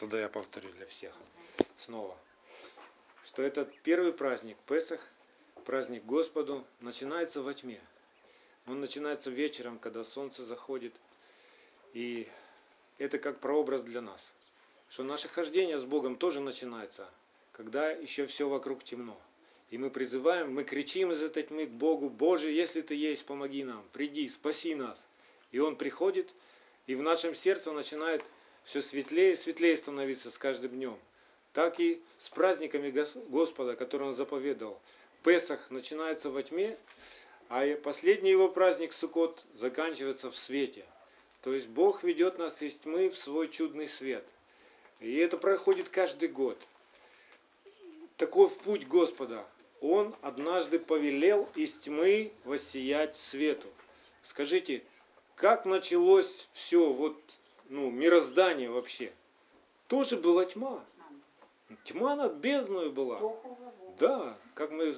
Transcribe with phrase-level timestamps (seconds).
[0.00, 1.12] Тогда я повторю для всех
[1.76, 2.16] снова.
[3.22, 4.98] Что этот первый праздник, Песах,
[5.66, 7.78] праздник Господу, начинается во тьме.
[8.66, 10.94] Он начинается вечером, когда солнце заходит.
[11.92, 12.26] И
[12.96, 14.32] это как прообраз для нас.
[14.88, 17.06] Что наше хождение с Богом тоже начинается,
[17.52, 19.20] когда еще все вокруг темно.
[19.68, 23.64] И мы призываем, мы кричим из этой тьмы к Богу, Боже, если Ты есть, помоги
[23.64, 25.06] нам, приди, спаси нас.
[25.52, 26.32] И Он приходит,
[26.86, 28.24] и в нашем сердце начинает
[28.64, 30.98] все светлее и светлее становиться с каждым днем.
[31.52, 32.94] Так и с праздниками
[33.28, 34.80] Господа, которые Он заповедовал.
[35.24, 36.76] Песах начинается во тьме,
[37.48, 40.84] а последний его праздник Суккот заканчивается в свете.
[41.42, 44.24] То есть Бог ведет нас из тьмы в свой чудный свет.
[45.00, 46.58] И это проходит каждый год.
[48.16, 49.46] Таков путь Господа.
[49.80, 53.68] Он однажды повелел из тьмы воссиять свету.
[54.22, 54.82] Скажите,
[55.34, 57.18] как началось все, вот,
[57.70, 59.12] ну, мироздание вообще?
[59.86, 60.84] Тоже была тьма.
[61.84, 63.20] Тьма над бездной была.
[63.98, 64.94] Да, как мы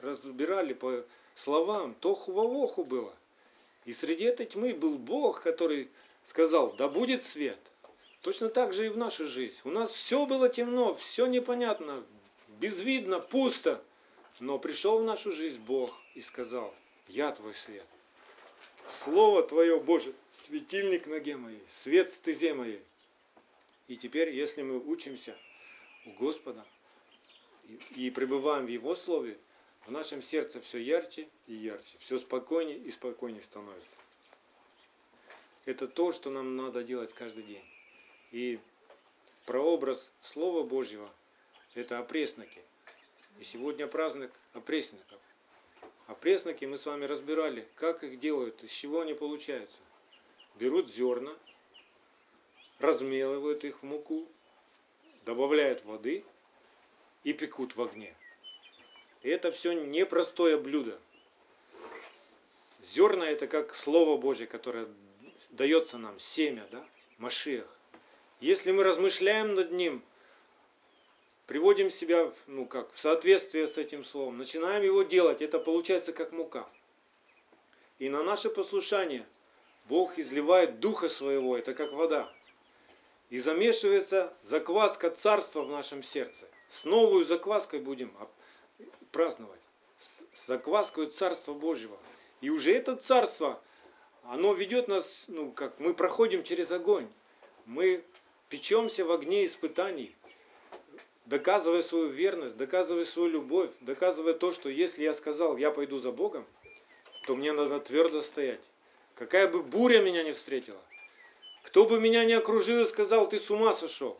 [0.00, 3.14] разбирали по словам, тоху вовоху было.
[3.84, 5.90] И среди этой тьмы был Бог, который
[6.22, 7.58] сказал, да будет свет.
[8.22, 9.56] Точно так же и в нашу жизнь.
[9.64, 12.02] У нас все было темно, все непонятно,
[12.58, 13.82] безвидно, пусто.
[14.40, 16.74] Но пришел в нашу жизнь Бог и сказал,
[17.06, 17.86] я твой свет.
[18.86, 22.82] Слово Твое, Боже, светильник ноге моей, свет стезе моей.
[23.88, 25.36] И теперь, если мы учимся
[26.06, 26.64] у Господа
[27.68, 29.38] и, и пребываем в Его Слове,
[29.86, 33.96] в нашем сердце все ярче и ярче, все спокойнее и спокойнее становится.
[35.64, 37.64] Это то, что нам надо делать каждый день.
[38.32, 38.58] И
[39.46, 41.10] прообраз Слова Божьего–
[41.74, 42.60] это опресноки.
[43.38, 45.20] И сегодня праздник опресноков.
[46.06, 49.78] А пресноки мы с вами разбирали, как их делают, из чего они получаются.
[50.56, 51.34] Берут зерна,
[52.78, 54.28] размелывают их в муку,
[55.24, 56.24] добавляют воды
[57.24, 58.14] и пекут в огне.
[59.22, 60.98] И это все непростое блюдо.
[62.82, 64.86] Зерна это как Слово Божье, которое
[65.50, 66.86] дается нам, семя, да,
[67.16, 67.66] Машиах.
[68.40, 70.02] Если мы размышляем над ним–
[71.46, 76.32] приводим себя ну, как, в соответствие с этим словом, начинаем его делать, это получается как
[76.32, 76.66] мука.
[77.98, 79.26] И на наше послушание
[79.86, 82.32] Бог изливает Духа Своего, это как вода.
[83.30, 86.46] И замешивается закваска царства в нашем сердце.
[86.68, 88.12] С новой закваской будем
[89.12, 89.60] праздновать.
[89.98, 91.96] С закваской Царства Божьего.
[92.40, 93.60] И уже это царство,
[94.24, 97.08] оно ведет нас, ну как, мы проходим через огонь.
[97.64, 98.04] Мы
[98.48, 100.14] печемся в огне испытаний
[101.26, 106.12] доказывая свою верность, доказывая свою любовь, доказывая то, что если я сказал, я пойду за
[106.12, 106.44] Богом,
[107.26, 108.60] то мне надо твердо стоять.
[109.14, 110.80] Какая бы буря меня не встретила,
[111.62, 114.18] кто бы меня не окружил и сказал, ты с ума сошел,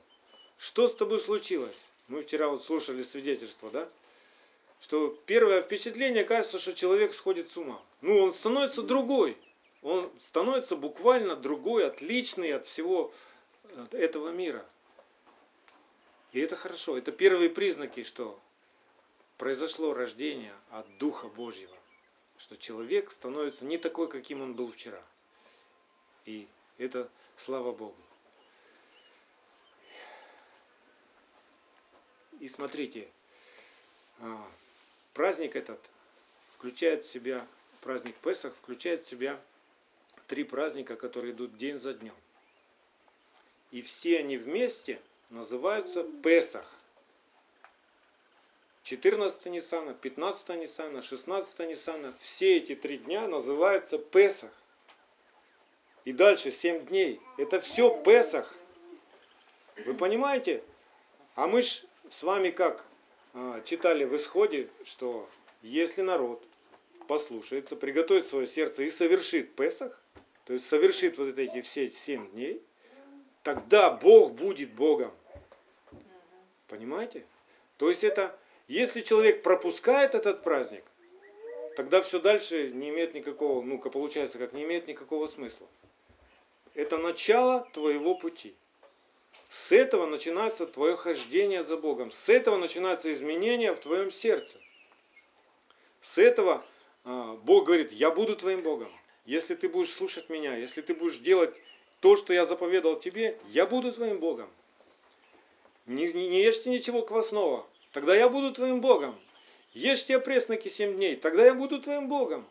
[0.57, 1.77] что с тобой случилось?
[2.09, 3.89] Мы вчера вот слушали свидетельство, да?
[4.81, 7.81] Что первое впечатление кажется, что человек сходит с ума.
[8.03, 9.37] Ну, он становится другой.
[9.83, 13.13] Он становится буквально другой, отличный от всего
[13.93, 14.65] этого мира.
[16.35, 16.99] И это хорошо.
[16.99, 18.39] Это первые признаки, что
[19.39, 21.77] произошло рождение от Духа Божьего.
[22.39, 25.01] Что человек становится не такой, каким он был вчера.
[26.25, 27.95] И это слава Богу.
[32.41, 33.09] И смотрите,
[34.19, 34.45] а,
[35.13, 35.79] праздник этот
[36.57, 37.47] включает в себя,
[37.81, 39.41] праздник Песах включает в себя
[40.27, 42.17] три праздника, которые идут день за днем.
[43.71, 46.71] И все они вместе– называются Песах.
[48.85, 52.15] 14 Ниссана, 15 Ниссана, 16 Ниссана.
[52.19, 54.53] Все эти три дня называются Песах.
[56.05, 57.21] И дальше 7 дней.
[57.39, 58.55] Это все Песах.
[59.87, 60.63] Вы понимаете?
[61.35, 62.85] А мы ж с вами как
[63.33, 65.29] а, читали в исходе, что
[65.63, 66.47] если народ
[67.09, 70.01] послушается, приготовит свое сердце и совершит Песах,
[70.45, 72.63] то есть совершит вот эти все 7 дней,
[73.45, 75.13] тогда Бог будет Богом.
[76.67, 77.25] Понимаете?
[77.77, 78.37] То есть это,
[78.67, 80.83] если человек пропускает этот праздник,
[81.77, 85.69] тогда все дальше не имеет никакого, ну, получается, как не имеет никакого смысла.
[86.75, 88.55] Это начало твоего пути.
[89.49, 92.11] С этого начинается твое хождение за Богом.
[92.11, 94.59] С этого начинается изменение в твоем сердце.
[96.01, 96.65] С этого
[97.05, 98.91] э, Бог говорит, я буду твоим Богом.
[99.27, 101.61] Если ты будешь слушать меня, если ты будешь делать
[102.05, 104.51] то, что я заповедал тебе, я буду твоим Богом.
[105.87, 109.19] Не, не, не ешьте ничего квасного, тогда я буду твоим Богом.
[109.73, 112.47] Ешьте опресноки семь дней, тогда я буду твоим Богом.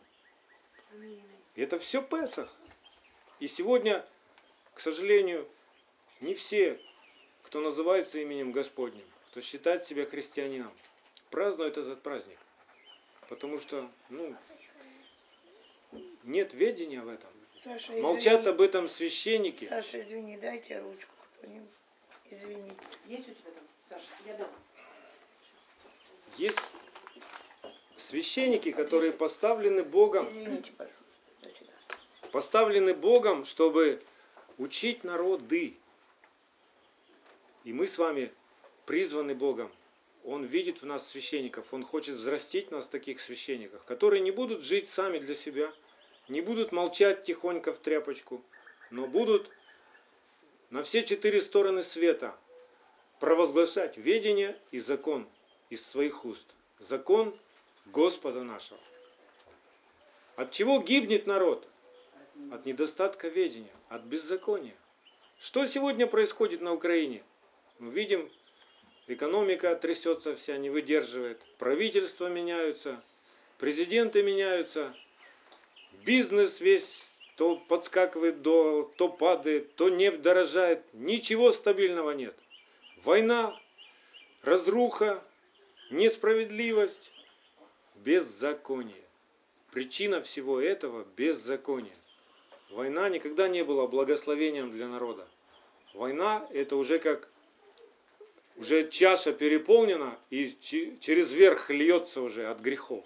[1.54, 2.52] Это все Песах.
[3.38, 4.04] И сегодня,
[4.74, 5.46] к сожалению,
[6.20, 6.76] не все
[7.44, 10.72] кто называется именем Господним, кто считает себя христианином,
[11.30, 12.38] празднует этот праздник.
[13.28, 14.34] Потому что, ну,
[16.24, 17.30] нет ведения в этом.
[17.62, 18.54] Саша, Молчат извини.
[18.54, 19.64] об этом священники.
[19.66, 21.70] Саша, извини, дайте ручку кто-нибудь.
[22.30, 22.76] Извините.
[23.06, 24.06] Есть у тебя там, Саша?
[24.26, 24.50] Я дам.
[26.36, 26.76] Есть
[27.96, 31.04] священники, которые поставлены Богом, Извините, пожалуйста.
[32.32, 34.02] Поставлены Богом, чтобы
[34.58, 35.76] учить народы.
[37.62, 38.32] И мы с вами
[38.84, 39.72] призваны Богом.
[40.24, 44.88] Он видит в нас священников, Он хочет взрастить нас таких священников, которые не будут жить
[44.88, 45.72] сами для себя,
[46.28, 48.42] не будут молчать тихонько в тряпочку,
[48.90, 49.50] но будут
[50.70, 52.34] на все четыре стороны света
[53.20, 55.26] провозглашать ведение и закон
[55.70, 56.46] из своих уст.
[56.78, 57.34] Закон
[57.86, 58.80] Господа нашего.
[60.36, 61.66] От чего гибнет народ?
[62.50, 64.74] От недостатка ведения, от беззакония.
[65.38, 67.22] Что сегодня происходит на Украине?
[67.78, 68.30] Мы видим,
[69.06, 73.02] экономика трясется вся, не выдерживает, правительства меняются,
[73.58, 74.94] президенты меняются,
[76.04, 82.34] бизнес весь то подскакивает, до, то падает, то нефть дорожает, ничего стабильного нет.
[83.02, 83.58] Война,
[84.42, 85.22] разруха,
[85.90, 87.12] несправедливость,
[87.96, 89.02] беззаконие.
[89.72, 91.96] Причина всего этого– беззаконие.
[92.70, 95.26] Война никогда не была благословением для народа.
[95.94, 97.28] Война– это уже как
[98.56, 103.04] уже чаша переполнена и че- через верх льется уже от грехов.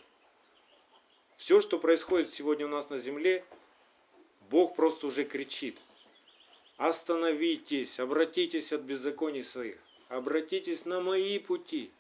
[1.39, 3.45] Все, что происходит сегодня у нас на земле,
[4.51, 5.79] Бог просто уже кричит.
[6.77, 11.93] Остановитесь, обратитесь от беззаконий своих, обратитесь на мои пути.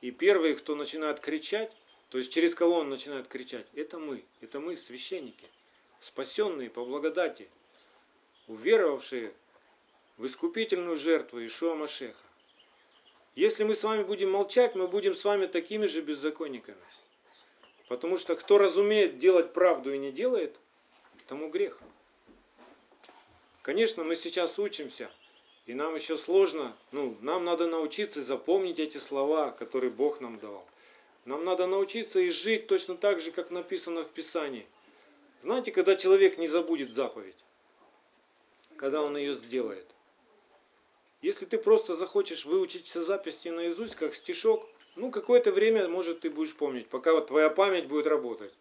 [0.00, 1.70] И первые, кто начинает кричать,
[2.08, 5.46] то есть через кого он начинает кричать, это мы, это мы, священники,
[6.00, 7.50] спасенные по благодати,
[8.48, 9.30] уверовавшие
[10.16, 12.16] в искупительную жертву Ишуа Машеха.
[13.34, 16.80] Если мы с вами будем молчать, мы будем с вами такими же беззаконниками.
[17.88, 20.58] Потому что кто разумеет делать правду и не делает,
[21.26, 21.80] тому грех.
[23.62, 25.10] Конечно, мы сейчас учимся,
[25.66, 30.66] и нам еще сложно, ну, нам надо научиться запомнить эти слова, которые Бог нам дал.
[31.24, 34.66] Нам надо научиться и жить точно так же, как написано в Писании.
[35.40, 37.36] Знаете, когда человек не забудет заповедь,
[38.76, 39.86] когда он ее сделает.
[41.20, 46.30] Если ты просто захочешь выучить все записи наизусть, как стишок, ну, какое-то время, может, ты
[46.30, 48.52] будешь помнить, пока вот твоя память будет работать.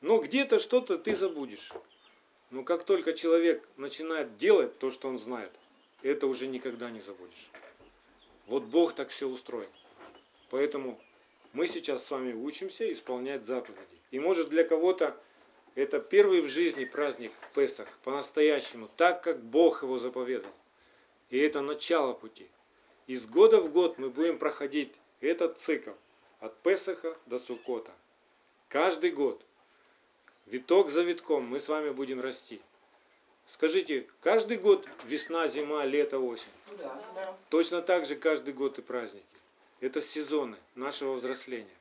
[0.00, 1.72] Но где-то что-то ты забудешь.
[2.50, 5.52] Но как только человек начинает делать то, что он знает,
[6.02, 7.50] это уже никогда не забудешь.
[8.46, 9.68] Вот Бог так все устроил.
[10.50, 10.98] Поэтому
[11.52, 13.80] мы сейчас с вами учимся исполнять заповеди.
[14.10, 15.16] И может для кого-то
[15.74, 20.52] это первый в жизни праздник Песах, по-настоящему, так как Бог его заповедал.
[21.30, 22.46] И это начало пути.
[23.06, 25.92] Из года в год мы будем проходить этот цикл
[26.40, 27.92] от Песаха до Сукота.
[28.68, 29.44] Каждый год,
[30.46, 32.60] виток за витком, мы с вами будем расти.
[33.48, 36.50] Скажите, каждый год весна, зима, лето, осень.
[36.70, 37.02] Ну да.
[37.14, 37.36] Да.
[37.48, 39.24] Точно так же каждый год и праздники.
[39.80, 41.76] Это сезоны нашего взросления.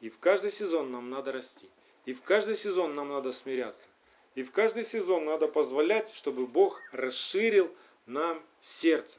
[0.00, 1.68] И в каждый сезон нам надо расти.
[2.04, 3.88] И в каждый сезон нам надо смиряться.
[4.34, 7.74] И в каждый сезон надо позволять, чтобы Бог расширил
[8.06, 9.18] нам сердце.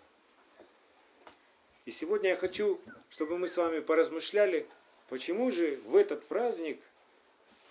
[1.87, 4.67] И сегодня я хочу, чтобы мы с вами поразмышляли,
[5.07, 6.81] почему же в этот праздник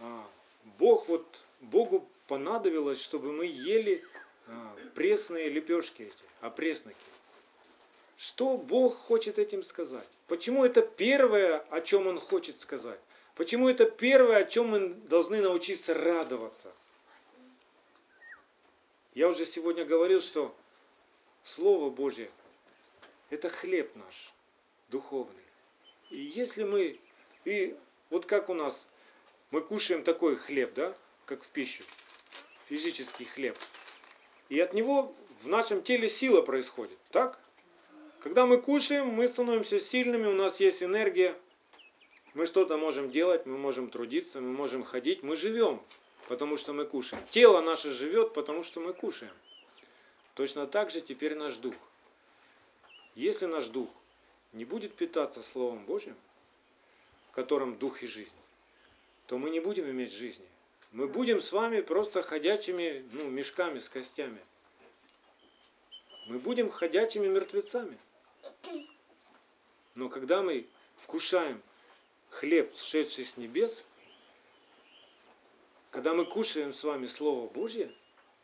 [0.00, 0.26] а,
[0.78, 4.02] Бог вот, Богу понадобилось, чтобы мы ели
[4.46, 6.96] а, пресные лепешки эти, опресноки.
[8.16, 10.08] Что Бог хочет этим сказать?
[10.28, 12.98] Почему это первое, о чем Он хочет сказать?
[13.34, 16.72] Почему это первое, о чем мы должны научиться радоваться?
[19.12, 20.56] Я уже сегодня говорил, что
[21.44, 22.30] Слово Божье–
[23.30, 24.32] это хлеб наш,
[24.88, 25.42] духовный.
[26.10, 26.98] И если мы,
[27.44, 27.76] и
[28.10, 28.86] вот как у нас,
[29.50, 31.82] мы кушаем такой хлеб, да, как в пищу,
[32.66, 33.56] физический хлеб.
[34.48, 37.38] И от него в нашем теле сила происходит, так?
[38.20, 41.34] Когда мы кушаем, мы становимся сильными, у нас есть энергия,
[42.34, 45.80] мы что-то можем делать, мы можем трудиться, мы можем ходить, мы живем,
[46.28, 47.22] потому что мы кушаем.
[47.30, 49.32] Тело наше живет, потому что мы кушаем.
[50.34, 51.74] Точно так же теперь наш дух.
[53.16, 53.88] Если наш дух
[54.52, 56.14] не будет питаться Словом Божьим,
[57.30, 58.36] в котором дух и жизнь,
[59.26, 60.46] то мы не будем иметь жизни.
[60.92, 64.38] Мы будем с вами просто ходячими ну, мешками с костями.
[66.26, 67.98] Мы будем ходячими мертвецами.
[69.94, 71.62] Но когда мы вкушаем
[72.28, 73.86] хлеб, сшедший с небес,
[75.90, 77.90] когда мы кушаем с вами Слово Божье,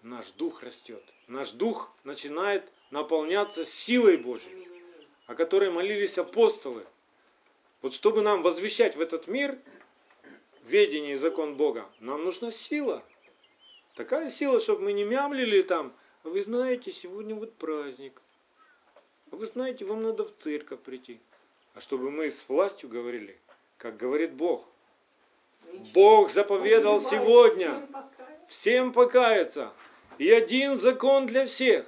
[0.03, 1.05] наш дух растет.
[1.29, 4.62] Наш дух начинает наполняться силой Божьей.
[5.27, 6.85] О которой молились апостолы.
[7.81, 9.59] Вот чтобы нам возвещать в этот мир
[10.65, 13.03] ведение и закон Бога, нам нужна сила.
[13.95, 15.93] Такая сила, чтобы мы не мямлили там.
[16.25, 18.21] А вы знаете, сегодня вот праздник.
[19.31, 21.21] А вы знаете, вам надо в церковь прийти.
[21.75, 23.39] А чтобы мы с властью говорили,
[23.79, 24.67] как говорит Бог.
[25.95, 27.89] Бог заповедал сегодня
[28.47, 29.73] всем покаяться.
[30.19, 31.87] И один закон для всех.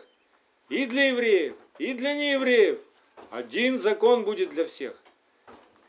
[0.70, 2.80] И для евреев, и для неевреев.
[3.30, 4.96] Один закон будет для всех.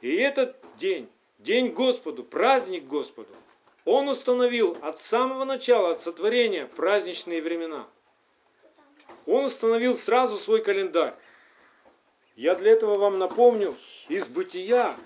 [0.01, 3.29] И этот день, день Господу, праздник Господу,
[3.86, 7.88] Он установил от самого начала, от сотворения праздничные времена.
[9.25, 11.15] Он установил сразу свой календарь.
[12.36, 13.75] Я для этого вам напомню
[14.10, 14.98] из Бытия.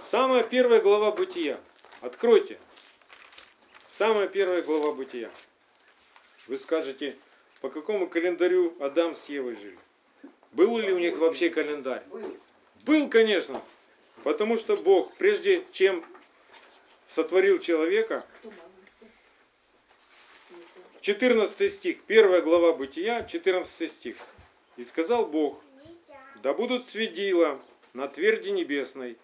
[0.00, 1.60] Самая первая глава Бытия.
[2.00, 2.58] Откройте.
[3.96, 5.30] Самая первая глава Бытия.
[6.46, 7.16] Вы скажете,
[7.60, 9.78] по какому календарю Адам с Евой жили?
[10.52, 12.02] Был ли у них вообще календарь?
[12.84, 13.08] Был.
[13.08, 13.62] Конечно.
[14.24, 16.04] Потому что Бог, прежде чем
[17.06, 19.16] сотворил человека, Кто молится?
[21.00, 24.16] 14 стих, 1 глава Бытия, 14 стих.
[24.76, 25.62] И сказал Бог,
[26.42, 27.60] да будут светила
[27.92, 29.16] на тверди небесной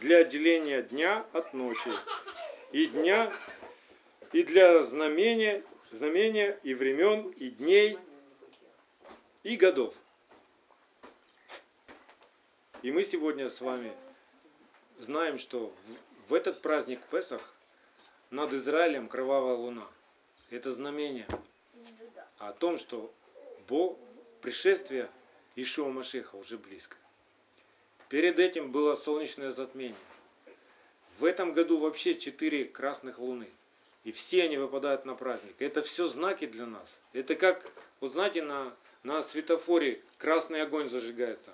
[0.00, 1.90] для отделения дня от ночи,
[2.72, 3.32] и дня,
[4.32, 7.98] и для знамения, знамения и времен, и дней,
[9.42, 9.94] и годов.
[12.84, 13.90] И мы сегодня с вами
[14.98, 15.72] знаем, что
[16.28, 17.54] в, этот праздник Песах
[18.28, 19.88] над Израилем кровавая луна.
[20.50, 21.26] Это знамение
[22.36, 23.10] о том, что
[23.68, 23.98] Бог,
[24.42, 25.08] пришествие
[25.56, 26.98] Ишуа Машеха уже близко.
[28.10, 29.96] Перед этим было солнечное затмение.
[31.16, 33.48] В этом году вообще четыре красных луны.
[34.04, 35.54] И все они выпадают на праздник.
[35.58, 37.00] Это все знаки для нас.
[37.14, 37.66] Это как,
[38.00, 41.50] вот знаете, на, на светофоре красный огонь зажигается.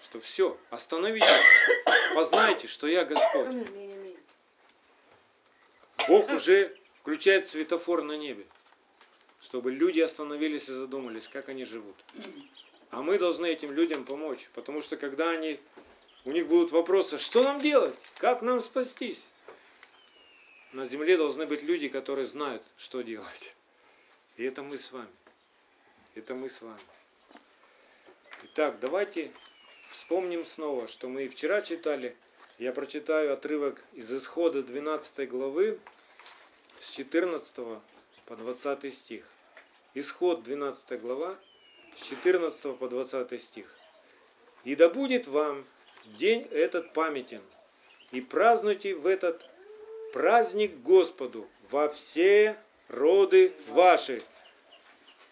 [0.00, 1.26] Что все, остановитесь,
[2.14, 3.66] познайте, что я Господь.
[6.06, 8.46] Бог уже включает светофор на небе,
[9.40, 11.96] чтобы люди остановились и задумались, как они живут.
[12.90, 15.58] А мы должны этим людям помочь, потому что когда они,
[16.24, 19.24] у них будут вопросы, что нам делать, как нам спастись,
[20.72, 23.54] на земле должны быть люди, которые знают, что делать.
[24.36, 25.08] И это мы с вами.
[26.14, 26.80] Это мы с вами.
[28.44, 29.32] Итак, давайте
[29.88, 32.16] вспомним снова, что мы и вчера читали.
[32.58, 35.78] Я прочитаю отрывок из Исхода 12 главы
[36.80, 37.54] с 14
[38.26, 39.24] по 20 стих.
[39.94, 41.36] Исход 12 глава
[41.94, 43.74] с 14 по 20 стих.
[44.64, 45.64] «И да будет вам
[46.04, 47.42] день этот памятен,
[48.12, 49.44] и празднуйте в этот
[50.12, 52.56] праздник Господу во все
[52.88, 54.22] роды ваши,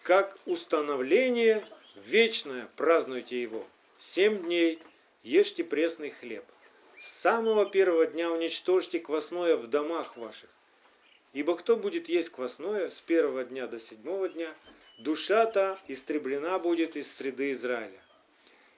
[0.03, 3.65] как установление вечное празднуйте его.
[3.97, 4.79] Семь дней
[5.23, 6.43] ешьте пресный хлеб.
[6.99, 10.49] С самого первого дня уничтожьте квасное в домах ваших.
[11.31, 14.53] Ибо кто будет есть квасное с первого дня до седьмого дня,
[14.97, 17.99] душа-то истреблена будет из среды Израиля.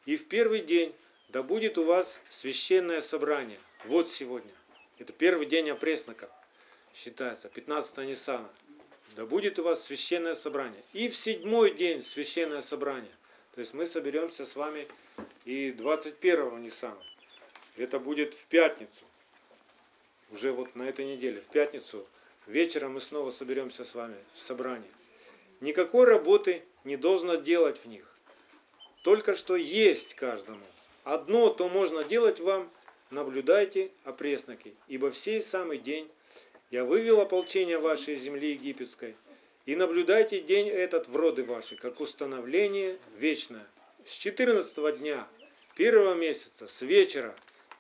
[0.06, 0.94] И в первый день
[1.30, 3.60] да будет у вас священное собрание.
[3.86, 4.54] Вот сегодня.
[5.00, 6.30] Это первый день опресноков,
[6.94, 8.50] считается, 15 Нисана.
[9.16, 10.82] Да будет у вас священное собрание.
[10.94, 13.12] И в седьмой день священное собрание.
[13.58, 14.88] То есть мы соберемся с вами
[15.44, 17.02] и 21 Нисана.
[17.76, 19.04] Это будет в пятницу.
[20.30, 22.06] Уже вот на этой неделе, в пятницу,
[22.46, 24.92] вечером мы снова соберемся с вами в собрании.
[25.60, 28.06] Никакой работы не должно делать в них.
[29.02, 30.64] Только что есть каждому.
[31.04, 32.70] Одно то можно делать вам,
[33.10, 36.08] наблюдайте опресноки, ибо в сей самый день
[36.70, 39.16] я вывел ополчение вашей земли египетской,
[39.68, 43.68] и наблюдайте день этот в роды ваши, как установление вечное.
[44.06, 45.28] С 14 дня
[45.76, 47.36] первого месяца, с вечера,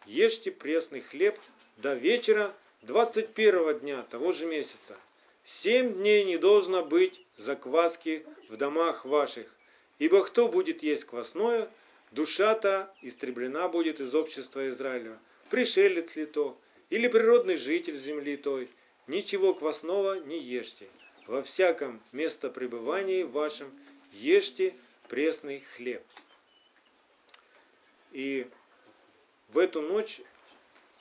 [0.05, 1.39] ешьте пресный хлеб
[1.77, 4.97] до вечера 21 дня того же месяца.
[5.45, 9.47] Семь дней не должно быть закваски в домах ваших,
[9.97, 11.69] ибо кто будет есть квасное,
[12.11, 15.17] душа-то истреблена будет из общества Израиля.
[15.49, 18.69] Пришелец ли то, или природный житель земли той,
[19.07, 20.87] ничего квасного не ешьте.
[21.27, 23.69] Во всяком местопребывании вашем
[24.13, 24.73] ешьте
[25.09, 26.01] пресный хлеб.
[28.13, 28.49] И
[29.49, 30.21] в эту ночь,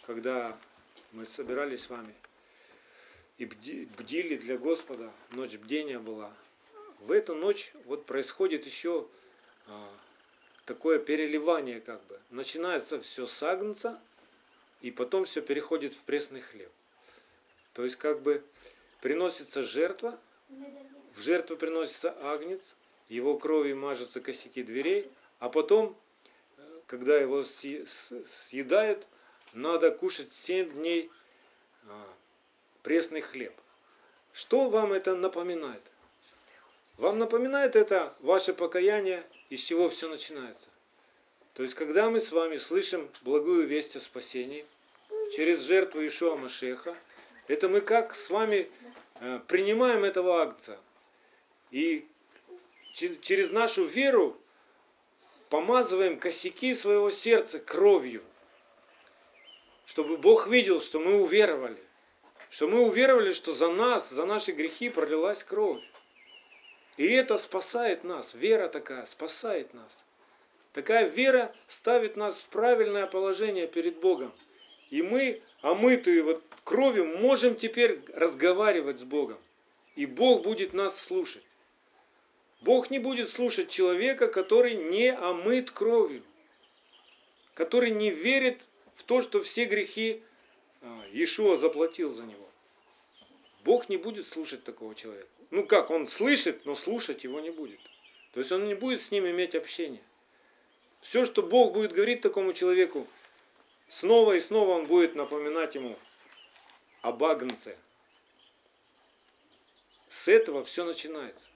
[0.04, 0.58] когда
[1.12, 2.12] мы собирались с вами
[3.38, 6.32] и бди- бдили для Господа, ночь бдения была,
[7.00, 9.06] в эту ночь вот происходит еще
[9.68, 9.88] а,
[10.64, 12.20] такое переливание как бы.
[12.30, 14.00] Начинается все с агнца,
[14.80, 16.72] и потом все переходит в пресный хлеб.
[17.74, 18.44] То есть как бы
[19.06, 20.18] приносится жертва
[21.14, 22.74] в жертву приносится агнец,
[23.08, 25.08] его кровью мажутся косяки дверей,
[25.38, 25.96] а потом,
[26.56, 29.06] э, когда его съедают,
[29.52, 31.08] надо кушать 7 дней
[31.88, 32.04] а,
[32.82, 33.54] пресный хлеб.
[34.32, 35.82] Что вам это напоминает?
[36.96, 40.68] Вам напоминает это ваше покаяние, из чего все начинается.
[41.54, 44.66] То есть, когда мы с вами слышим благую весть о спасении
[45.30, 46.96] через жертву Ишуа Машеха,
[47.48, 48.68] это мы как с вами
[49.20, 50.78] э, принимаем этого акция.
[51.70, 52.06] И
[52.92, 54.36] че- через нашу веру
[55.48, 58.22] помазываем косяки своего сердца кровью.
[59.84, 61.82] Чтобы Бог видел, что мы уверовали.
[62.50, 65.82] Что мы уверовали, что за нас, за наши грехи пролилась кровь.
[66.96, 68.34] И это спасает нас.
[68.34, 70.04] Вера такая спасает нас.
[70.72, 74.32] Такая вера ставит нас в правильное положение перед Богом.
[74.90, 79.38] И мы, омытые вот кровью, можем теперь разговаривать с Богом.
[79.94, 81.42] И Бог будет нас слушать.
[82.60, 86.22] Бог не будет слушать человека, который не омыт кровью,
[87.54, 88.60] который не верит
[88.94, 90.22] в то, что все грехи
[90.82, 92.48] а, Иешуа заплатил за него.
[93.64, 95.28] Бог не будет слушать такого человека.
[95.50, 97.80] Ну как, он слышит, но слушать его не будет.
[98.32, 100.02] То есть он не будет с ним иметь общение.
[101.00, 103.06] Все, что Бог будет говорить такому человеку,
[103.88, 105.96] снова и снова он будет напоминать ему
[107.02, 107.76] об Агнце.
[110.08, 111.48] С этого все начинается.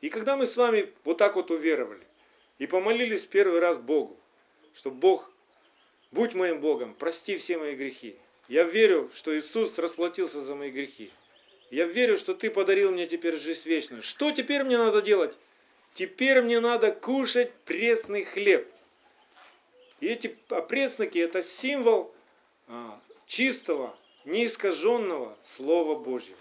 [0.00, 2.04] И когда мы с вами вот так вот уверовали
[2.58, 4.18] и помолились первый раз Богу,
[4.74, 5.30] что Бог,
[6.12, 8.16] будь моим Богом, прости все мои грехи.
[8.48, 11.10] Я верю, что Иисус расплатился за мои грехи.
[11.70, 14.02] Я верю, что Ты подарил мне теперь жизнь вечную.
[14.02, 15.36] Что теперь мне надо делать?
[15.92, 18.66] Теперь мне надо кушать пресный хлеб.
[20.00, 22.12] И эти опресноки это символ
[22.68, 26.38] а, чистого, неискаженного Слова Божьего.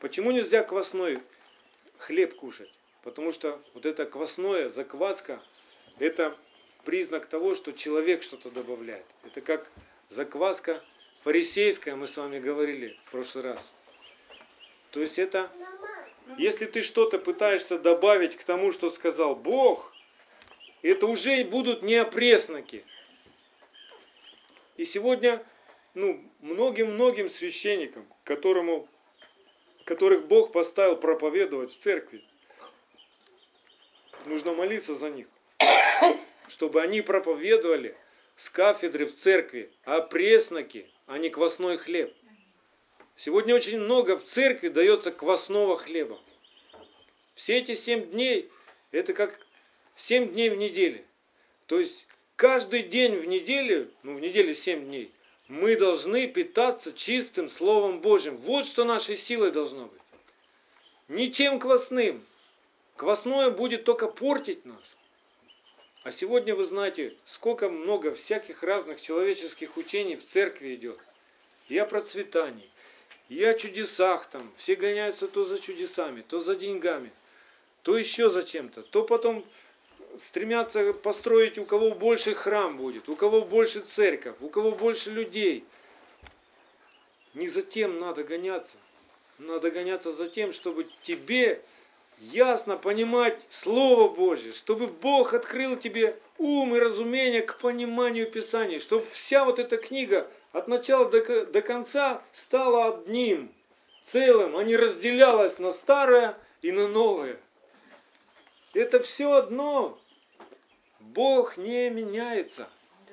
[0.00, 1.20] Почему нельзя квасной
[1.98, 2.70] хлеб кушать?
[3.02, 5.42] Потому что вот это квасное, закваска,
[5.98, 6.36] это
[6.84, 9.04] признак того, что человек что-то добавляет.
[9.24, 9.70] Это как
[10.08, 10.82] закваска
[11.22, 13.72] фарисейская, мы с вами говорили в прошлый раз.
[14.90, 15.50] То есть это,
[16.38, 19.93] если ты что-то пытаешься добавить к тому, что сказал Бог,
[20.88, 22.84] это уже будут не опресноки.
[24.76, 25.44] И сегодня,
[25.94, 28.86] ну, многим-многим священникам, которому,
[29.86, 32.22] которых Бог поставил проповедовать в церкви,
[34.26, 35.26] нужно молиться за них,
[36.48, 37.96] чтобы они проповедовали
[38.36, 42.14] с кафедры в церкви опресноки, а не квасной хлеб.
[43.16, 46.20] Сегодня очень много в церкви дается квасного хлеба.
[47.34, 48.50] Все эти семь дней,
[48.90, 49.40] это как
[49.94, 51.04] семь дней в неделе.
[51.66, 55.10] То есть каждый день в неделю, ну в неделе семь дней,
[55.48, 58.36] мы должны питаться чистым Словом Божьим.
[58.38, 60.00] Вот что нашей силой должно быть.
[61.08, 62.24] Ничем квасным.
[62.96, 64.96] Квасное будет только портить нас.
[66.02, 70.98] А сегодня вы знаете, сколько много всяких разных человеческих учений в церкви идет.
[71.68, 72.68] И о процветании,
[73.28, 74.50] и о чудесах там.
[74.56, 77.10] Все гоняются то за чудесами, то за деньгами,
[77.82, 78.82] то еще за чем-то.
[78.82, 79.44] То потом
[80.18, 85.64] стремятся построить, у кого больше храм будет, у кого больше церковь, у кого больше людей.
[87.34, 88.76] Не за тем надо гоняться.
[89.38, 91.60] Надо гоняться за тем, чтобы тебе
[92.20, 99.04] ясно понимать Слово Божье, чтобы Бог открыл тебе ум и разумение к пониманию Писания, чтобы
[99.10, 103.52] вся вот эта книга от начала до, до конца стала одним
[104.02, 107.36] целым, а не разделялась на старое и на новое.
[108.72, 109.98] Это все одно.
[111.12, 112.68] Бог не меняется.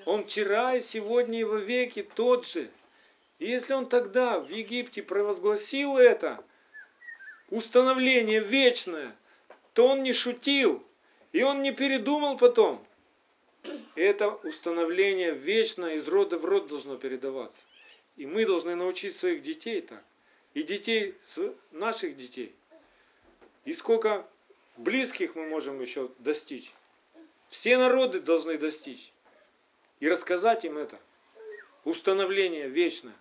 [0.06, 2.70] Он вчера и сегодня и во веки тот же.
[3.40, 6.44] И если он тогда в Египте провозгласил это,
[7.50, 9.16] установление вечное,
[9.74, 10.84] то он не шутил.
[11.32, 12.86] И он не передумал потом.
[13.96, 17.62] Это установление вечное из рода в род должно передаваться.
[18.18, 20.04] И мы должны научить своих детей так.
[20.54, 21.16] И детей,
[21.72, 22.54] наших детей.
[23.64, 24.28] И сколько
[24.78, 26.74] близких мы можем еще достичь.
[27.52, 29.12] Все народы должны достичь.
[30.00, 30.98] И рассказать им это.
[31.84, 33.14] Установление вечное.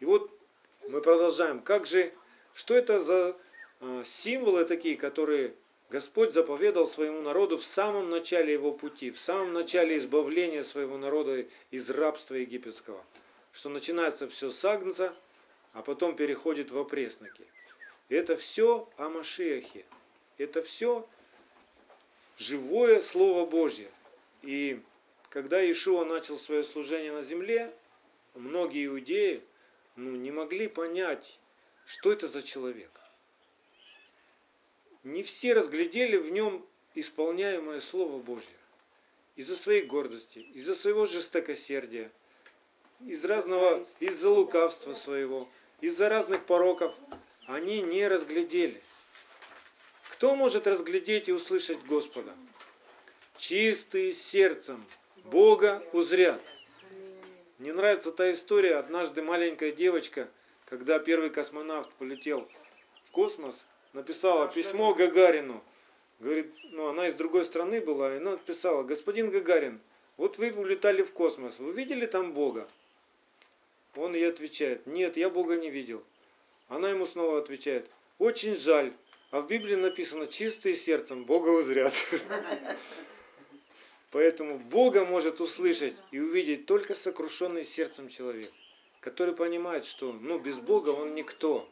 [0.00, 0.28] И вот
[0.88, 1.60] мы продолжаем.
[1.60, 2.12] Как же,
[2.52, 3.36] что это за
[3.80, 5.54] э, символы такие, которые
[5.88, 11.46] Господь заповедал своему народу в самом начале его пути, в самом начале избавления своего народа
[11.70, 13.02] из рабства египетского.
[13.52, 15.14] Что начинается все с Агнца,
[15.74, 17.46] а потом переходит в опресноки.
[18.08, 19.84] Это все о Машехе.
[20.38, 21.06] Это все
[22.42, 23.88] живое Слово Божье.
[24.42, 24.82] И
[25.30, 27.72] когда Иешуа начал свое служение на земле,
[28.34, 29.42] многие иудеи,
[29.96, 31.38] ну, не могли понять,
[31.86, 32.90] что это за человек.
[35.04, 38.56] Не все разглядели в нем исполняемое Слово Божье.
[39.36, 42.10] Из-за своей гордости, из-за своего жестокосердия,
[43.00, 45.48] из разного, из-за лукавства своего,
[45.80, 46.94] из-за разных пороков,
[47.46, 48.80] они не разглядели.
[50.12, 52.34] Кто может разглядеть и услышать Господа?
[53.38, 54.84] Чистые сердцем
[55.24, 56.40] Бога узрят.
[57.58, 58.76] Мне нравится та история.
[58.76, 60.28] Однажды маленькая девочка,
[60.66, 62.46] когда первый космонавт полетел
[63.04, 65.64] в космос, написала письмо Гагарину.
[66.20, 69.80] Говорит, ну она из другой страны была, и она написала, господин Гагарин,
[70.18, 72.68] вот вы улетали в космос, вы видели там Бога?
[73.96, 76.04] Он ей отвечает, нет, я Бога не видел.
[76.68, 78.92] Она ему снова отвечает, очень жаль,
[79.32, 81.94] а в Библии написано, чистые сердцем Бога узрят.
[84.10, 88.52] Поэтому Бога может услышать и увидеть только сокрушенный сердцем человек,
[89.00, 91.66] который понимает, что ну, без Бога он никто.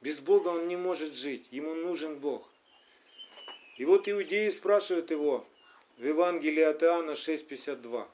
[0.00, 2.50] Без Бога он не может жить, ему нужен Бог.
[3.76, 5.46] И вот иудеи спрашивают его
[5.98, 8.08] в Евангелии от Иоанна 6,52.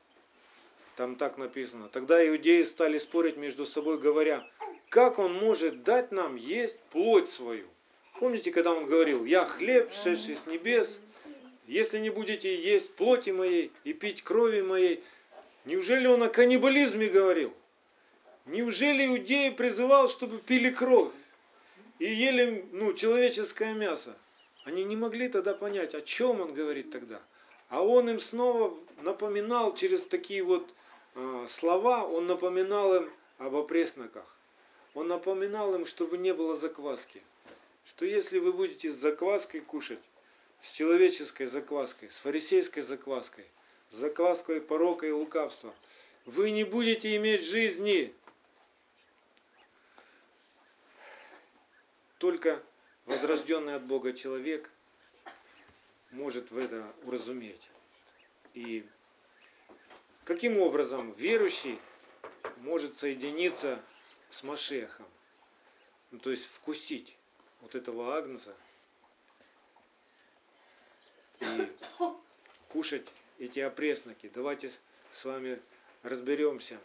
[0.96, 1.88] Там так написано.
[1.88, 4.44] Тогда иудеи стали спорить между собой, говоря,
[4.88, 7.68] как он может дать нам есть плоть свою?
[8.18, 10.98] Помните, когда он говорил, я хлеб, шедший с небес,
[11.68, 15.04] если не будете есть плоти моей и пить крови моей,
[15.64, 17.54] неужели он о каннибализме говорил?
[18.46, 21.12] Неужели иудеи призывал, чтобы пили кровь
[22.00, 24.16] и ели ну, человеческое мясо?
[24.64, 27.22] Они не могли тогда понять, о чем он говорит тогда.
[27.68, 30.68] А он им снова напоминал через такие вот
[31.14, 34.36] э, слова, он напоминал им об опресноках.
[34.94, 37.22] Он напоминал им, чтобы не было закваски.
[37.88, 40.02] Что если вы будете с закваской кушать,
[40.60, 43.46] с человеческой закваской, с фарисейской закваской,
[43.88, 45.74] с закваской порока и лукавства,
[46.26, 48.14] вы не будете иметь жизни.
[52.18, 52.62] Только
[53.06, 54.70] возрожденный от Бога человек
[56.10, 57.70] может в это уразуметь.
[58.52, 58.86] И
[60.24, 61.78] каким образом верующий
[62.58, 63.82] может соединиться
[64.28, 65.06] с Машехом,
[66.10, 67.17] ну, то есть вкусить
[67.60, 68.54] вот этого агнца
[71.40, 71.72] и
[72.68, 73.06] кушать
[73.38, 74.30] эти опресноки.
[74.34, 74.70] Давайте
[75.12, 75.60] с вами
[76.02, 76.78] разберемся.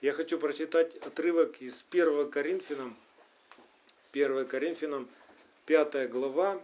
[0.00, 2.96] Я хочу прочитать отрывок из 1 Коринфянам,
[4.12, 5.08] 1 Коринфянам,
[5.64, 6.62] 5 глава,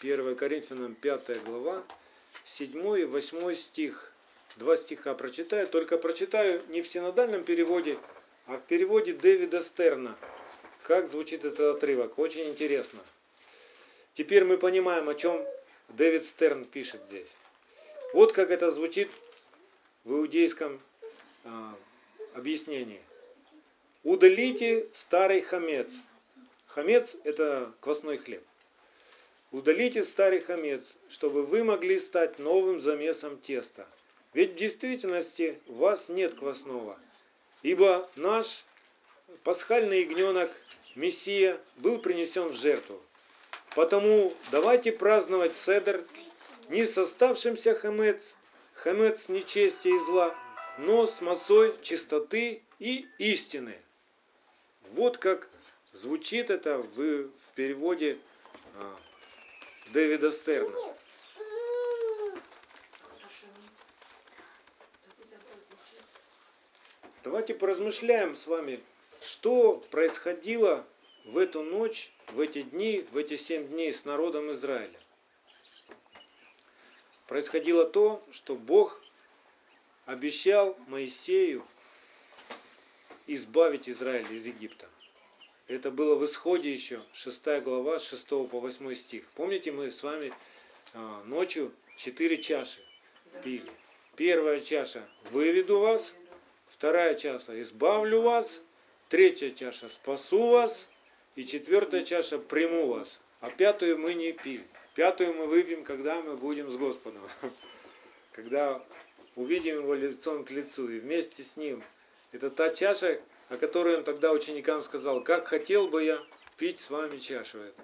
[0.00, 1.84] 1 Коринфянам, 5 глава,
[2.44, 4.12] 7 и 8 стих.
[4.56, 7.98] Два стиха прочитаю, только прочитаю не в синодальном переводе,
[8.46, 10.16] а в переводе Дэвида Стерна.
[10.82, 12.18] Как звучит этот отрывок?
[12.18, 13.00] Очень интересно.
[14.12, 15.44] Теперь мы понимаем, о чем
[15.88, 17.36] Дэвид Стерн пишет здесь.
[18.12, 19.10] Вот как это звучит
[20.04, 20.80] в иудейском
[21.44, 21.76] а,
[22.34, 23.00] объяснении.
[24.04, 25.92] Удалите старый хамец.
[26.66, 28.44] Хамец– это квасной хлеб.
[29.50, 33.86] Удалите старый хамец, чтобы вы могли стать новым замесом теста.
[34.34, 36.98] Ведь в действительности у вас нет квасного,
[37.66, 38.64] ибо наш
[39.42, 40.52] пасхальный ягненок
[40.94, 43.02] Мессия был принесен в жертву.
[43.74, 46.04] Потому давайте праздновать седр
[46.68, 48.36] не с оставшимся хамец,
[48.74, 50.32] хамец нечестия и зла,
[50.78, 53.76] но с массой чистоты и истины.
[54.92, 55.48] Вот как
[55.92, 58.16] звучит это в, в переводе
[58.76, 58.96] а,
[59.92, 60.78] Дэвида Стерна.
[67.26, 68.80] Давайте поразмышляем с вами,
[69.20, 70.86] что происходило
[71.24, 75.00] в эту ночь, в эти дни, в эти семь дней с народом Израиля.
[77.26, 79.02] Происходило то, что Бог
[80.04, 81.66] обещал Моисею
[83.26, 84.88] избавить Израиль из Египта.
[85.66, 89.24] Это было в исходе еще, 6 глава, 6 по 8 стих.
[89.34, 90.32] Помните, мы с вами
[90.94, 92.86] а, ночью четыре чаши
[93.42, 93.68] пили.
[94.14, 96.14] Первая чаша– выведу вас.
[96.68, 98.62] Вторая чаша– избавлю вас.
[99.08, 100.88] Третья чаша– спасу вас.
[101.34, 103.20] И четвертая чаша– приму вас.
[103.40, 104.66] А пятую мы не пили.
[104.94, 107.22] Пятую мы выпьем, когда мы будем с Господом.
[108.32, 108.82] Когда
[109.34, 111.82] увидим его лицом к лицу и вместе с ним.
[112.32, 116.22] Это та чаша, о которой он тогда ученикам сказал, как хотел бы я
[116.56, 117.82] пить с вами чашу эту.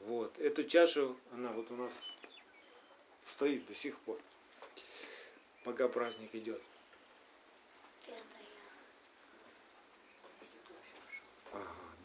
[0.00, 0.38] Вот.
[0.38, 1.92] Эту чашу, она вот у нас
[3.24, 4.18] стоит до сих пор,
[5.64, 6.60] пока праздник идет.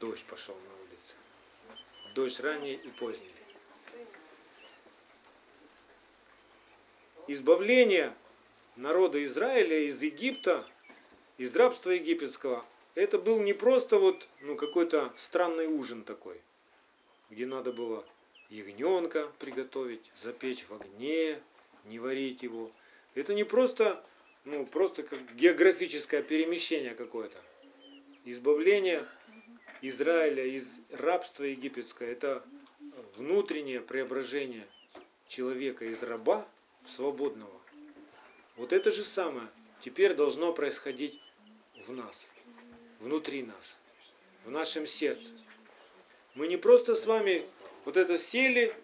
[0.01, 1.13] Дождь пошел на улице.
[2.15, 3.29] Дождь ранний и поздний.
[7.27, 8.13] Избавление
[8.75, 10.67] народа Израиля из Египта,
[11.37, 16.41] из рабства египетского, это был не просто вот ну, какой-то странный ужин такой,
[17.29, 18.03] где надо было
[18.49, 21.39] ягненка приготовить, запечь в огне,
[21.85, 22.71] не варить его.
[23.13, 24.03] Это не просто,
[24.45, 27.37] ну, просто как географическое перемещение какое-то.
[28.25, 29.07] Избавление
[29.82, 32.44] Израиля из рабства египетского– это
[33.15, 34.65] внутреннее преображение
[35.28, 36.48] человека из раба
[36.84, 37.60] в свободного.
[38.58, 39.48] Вот это же самое
[39.80, 41.20] теперь должно происходить
[41.88, 42.26] в нас,
[43.00, 43.80] внутри нас,
[44.46, 45.32] в нашем сердце.
[46.36, 47.46] Мы не просто с вами
[47.86, 48.76] вот это сели,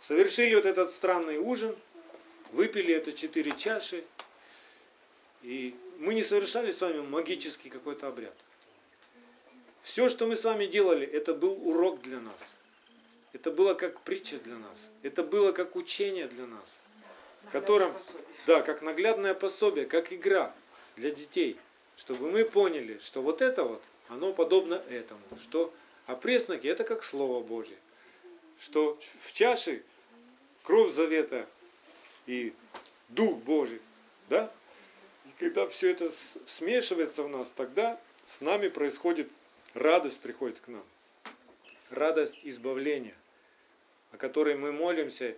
[0.00, 1.74] совершили вот этот странный ужин,
[2.52, 4.04] выпили это четыре чаши,
[5.42, 8.36] и мы не совершали с вами магический какой-то обряд.
[9.86, 12.34] Все, что мы с вами делали, это был урок для нас.
[13.32, 14.76] Это было как притча для нас.
[15.04, 16.68] Это было как учение для нас.
[17.52, 17.94] Которым,
[18.48, 20.52] да, как наглядное пособие, как игра
[20.96, 21.56] для детей.
[21.96, 25.20] Чтобы мы поняли, что вот это вот, оно подобно этому.
[25.40, 25.72] Что
[26.06, 27.76] опресноки это как Слово Божье.
[28.58, 29.84] Что в чаше
[30.64, 31.46] кровь завета
[32.26, 32.52] и
[33.10, 33.80] Дух Божий.
[34.30, 34.52] Да?
[35.26, 36.10] И когда все это
[36.44, 39.28] смешивается в нас, тогда с нами происходит
[39.76, 40.84] радость приходит к нам.
[41.90, 43.14] Радость избавления,
[44.10, 45.36] о которой мы молимся.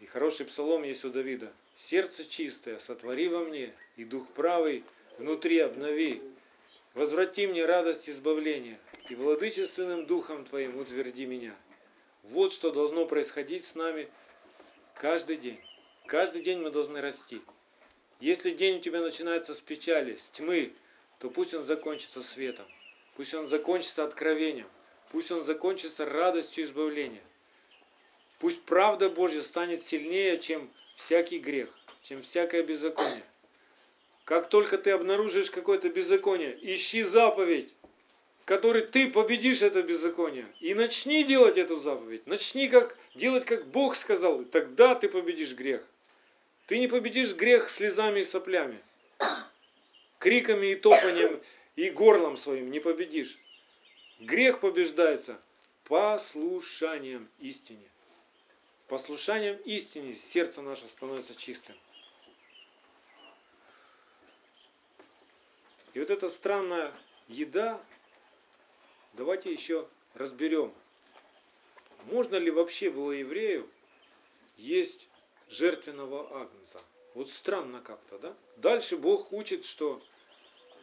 [0.00, 1.52] И хороший псалом есть у Давида.
[1.76, 4.84] Сердце чистое, сотвори во мне, и дух правый
[5.18, 6.20] внутри обнови.
[6.94, 11.54] Возврати мне радость избавления, и владычественным духом Твоим утверди меня.
[12.24, 14.08] Вот что должно происходить с нами
[14.96, 15.60] каждый день.
[16.06, 17.40] Каждый день мы должны расти.
[18.20, 20.72] Если день у тебя начинается с печали, с тьмы,
[21.18, 22.66] то пусть он закончится светом.
[23.16, 24.68] Пусть он закончится откровением.
[25.10, 27.22] Пусть он закончится радостью избавления.
[28.38, 31.68] Пусть правда Божья станет сильнее, чем всякий грех,
[32.02, 33.22] чем всякое беззаконие.
[34.24, 37.74] Как только ты обнаружишь какое-то беззаконие, ищи заповедь,
[38.44, 40.46] которой ты победишь это беззаконие.
[40.60, 42.26] И начни делать эту заповедь.
[42.26, 44.40] Начни как, делать, как Бог сказал.
[44.40, 45.82] И тогда ты победишь грех.
[46.66, 48.80] Ты не победишь грех слезами и соплями,
[50.18, 51.40] криками и топанием
[51.76, 53.38] и горлом своим не победишь.
[54.20, 55.40] Грех побеждается
[55.84, 57.88] послушанием истине.
[58.88, 61.76] Послушанием истине сердце наше становится чистым.
[65.94, 66.92] И вот эта странная
[67.28, 67.80] еда,
[69.14, 70.72] давайте еще разберем.
[72.04, 73.68] Можно ли вообще было еврею
[74.56, 75.08] есть
[75.48, 76.80] жертвенного агнца?
[77.14, 78.36] Вот странно как-то, да?
[78.56, 80.02] Дальше Бог учит, что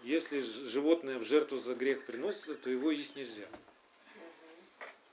[0.03, 3.47] если животное в жертву за грех приносится, то его есть нельзя.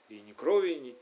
[0.09, 0.97] И ни крови, ни,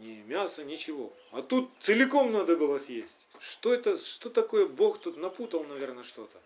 [0.00, 1.12] ни мяса, ничего.
[1.32, 3.26] А тут целиком надо было съесть.
[3.40, 6.38] Что это, что такое Бог тут напутал, наверное, что-то.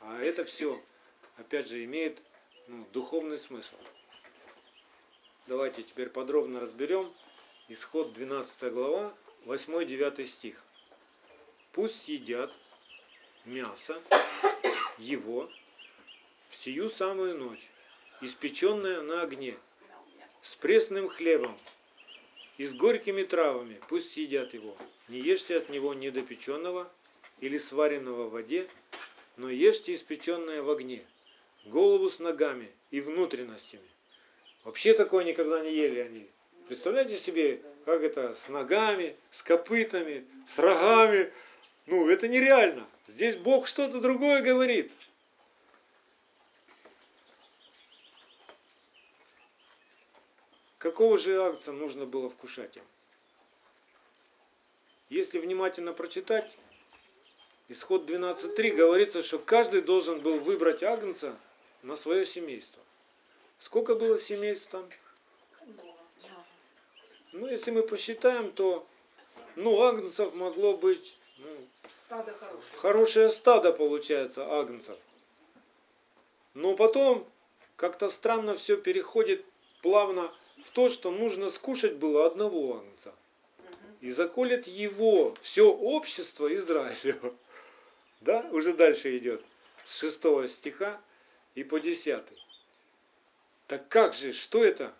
[0.00, 0.80] А это все,
[1.36, 2.22] опять же, имеет
[2.68, 3.76] ну, духовный смысл.
[5.46, 7.12] Давайте теперь подробно разберем.
[7.68, 9.12] Исход 12 глава,
[9.46, 10.62] 8-9 стих.
[11.72, 12.52] Пусть съедят
[13.44, 14.00] мясо
[15.00, 15.50] его
[16.50, 17.70] в сию самую ночь,
[18.20, 19.56] испеченное на огне,
[20.42, 21.58] с пресным хлебом
[22.58, 24.76] и с горькими травами, пусть съедят его.
[25.08, 26.90] Не ешьте от него недопеченного
[27.40, 28.68] или сваренного в воде,
[29.36, 31.04] но ешьте испеченное в огне,
[31.64, 33.88] голову с ногами и внутренностями.
[34.64, 36.28] Вообще такое никогда не ели они.
[36.68, 41.32] Представляете себе, как это с ногами, с копытами, с рогами.
[41.86, 42.86] Ну, это нереально.
[43.10, 44.92] Здесь Бог что-то другое говорит.
[50.78, 52.84] Какого же акция нужно было вкушать им?
[55.08, 56.56] Если внимательно прочитать,
[57.68, 61.36] исход 12.3 говорится, что каждый должен был выбрать агнца
[61.82, 62.80] на свое семейство.
[63.58, 64.88] Сколько было семейств там?
[67.32, 68.86] Ну, если мы посчитаем, то
[69.56, 71.68] ну, агнцев могло быть ну,
[72.06, 72.78] Стадо хорошее.
[72.78, 74.98] хорошее стадо получается агнцев.
[76.54, 77.26] Но потом
[77.76, 79.44] как-то странно все переходит
[79.82, 80.30] плавно
[80.62, 83.14] в то, что нужно скушать было одного агнца.
[84.00, 87.34] И заколет его все общество Израилева.
[88.22, 89.42] Да, уже дальше идет.
[89.86, 91.00] С 6 стиха
[91.54, 92.22] и по 10.
[93.66, 94.92] Так как же, что это?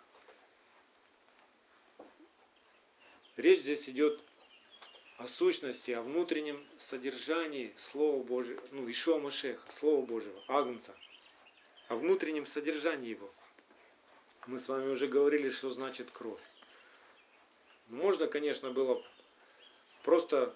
[3.37, 4.23] Речь здесь идет
[5.21, 10.95] о сущности, о внутреннем содержании Слова Божьего, ну, Ишуа Машеха, Слова Божьего, Агнца,
[11.89, 13.31] о внутреннем содержании его.
[14.47, 16.41] Мы с вами уже говорили, что значит кровь.
[17.89, 19.03] Можно, конечно, было
[20.05, 20.55] просто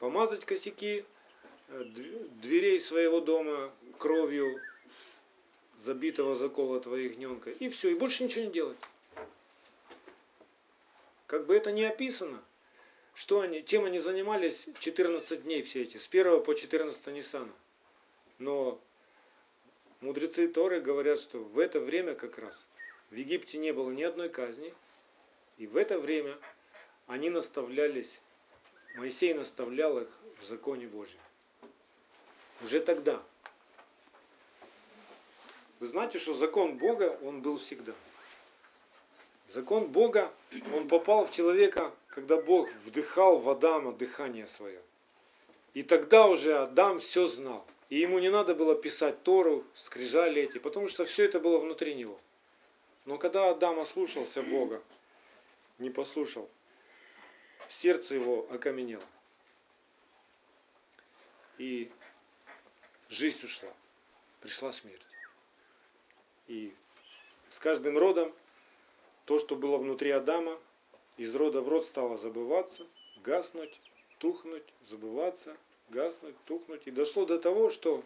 [0.00, 1.04] помазать косяки
[1.68, 4.58] э, дв- дверей своего дома кровью
[5.76, 7.50] забитого заколотого ягненка.
[7.50, 8.78] И все, и больше ничего не делать.
[11.26, 12.42] Как бы это ни описано,
[13.16, 17.52] что они, чем они занимались 14 дней все эти, с 1 по 14 Ниссана.
[18.38, 18.78] Но
[20.02, 22.66] мудрецы Торы говорят, что в это время как раз
[23.10, 24.74] в Египте не было ни одной казни,
[25.56, 26.36] и в это время
[27.06, 28.20] они наставлялись,
[28.96, 31.20] Моисей наставлял их в законе Божьем.
[32.62, 33.22] Уже тогда.
[35.80, 37.94] Вы знаете, что закон Бога, он был всегда.
[39.46, 40.32] Закон Бога,
[40.74, 44.80] он попал в человека, когда Бог вдыхал в Адама дыхание свое.
[45.74, 47.64] И тогда уже Адам все знал.
[47.88, 51.94] И ему не надо было писать Тору, скрижали эти, потому что все это было внутри
[51.94, 52.18] него.
[53.04, 54.82] Но когда Адам ослушался Бога,
[55.78, 56.50] не послушал,
[57.68, 59.04] сердце его окаменело.
[61.58, 61.92] И
[63.08, 63.72] жизнь ушла,
[64.40, 65.06] пришла смерть.
[66.48, 66.74] И
[67.48, 68.34] с каждым родом
[69.26, 70.56] то, что было внутри Адама,
[71.18, 72.86] из рода в род стало забываться,
[73.22, 73.80] гаснуть,
[74.18, 75.56] тухнуть, забываться,
[75.90, 76.82] гаснуть, тухнуть.
[76.86, 78.02] И дошло до того, что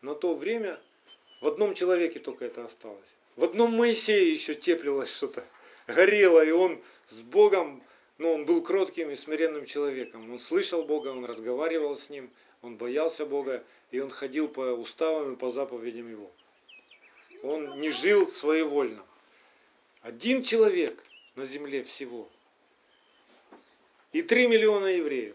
[0.00, 0.80] на то время
[1.40, 3.16] в одном человеке только это осталось.
[3.36, 5.44] В одном Моисее еще теплилось что-то,
[5.86, 7.82] горело, и он с Богом,
[8.16, 10.30] но он был кротким и смиренным человеком.
[10.32, 12.30] Он слышал Бога, он разговаривал с Ним,
[12.62, 16.30] он боялся Бога, и он ходил по уставам и по заповедям Его.
[17.42, 19.04] Он не жил своевольно.
[20.06, 21.02] Один человек
[21.34, 22.28] на земле всего.
[24.12, 25.34] И три миллиона евреев,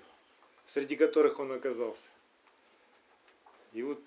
[0.65, 2.09] среди которых он оказался.
[3.73, 3.99] И вот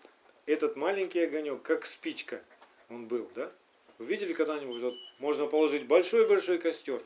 [0.46, 2.42] этот маленький огонек, как спичка
[2.88, 3.52] он был, да?
[3.98, 7.02] Вы видели когда-нибудь, вот можно положить большой-большой костер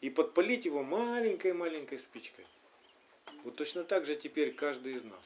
[0.00, 2.46] и подпалить его маленькой-маленькой спичкой.
[3.44, 5.24] Вот точно так же теперь каждый из нас.